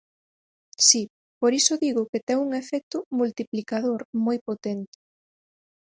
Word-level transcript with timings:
Si, 0.87 1.01
por 1.41 1.51
iso 1.59 1.73
digo 1.85 2.09
que 2.11 2.19
ten 2.27 2.37
un 2.45 2.51
efecto 2.63 2.97
multiplicador 3.19 4.01
moi 4.25 4.37
potente. 4.47 4.97